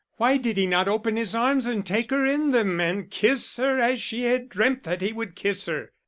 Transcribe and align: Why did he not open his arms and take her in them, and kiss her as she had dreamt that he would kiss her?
Why 0.17 0.37
did 0.37 0.57
he 0.57 0.65
not 0.65 0.87
open 0.87 1.15
his 1.15 1.35
arms 1.35 1.67
and 1.67 1.85
take 1.85 2.09
her 2.09 2.25
in 2.25 2.49
them, 2.49 2.79
and 2.81 3.07
kiss 3.11 3.57
her 3.57 3.79
as 3.79 4.01
she 4.01 4.21
had 4.23 4.49
dreamt 4.49 4.81
that 4.81 4.99
he 5.01 5.13
would 5.13 5.35
kiss 5.35 5.67
her? 5.67 5.91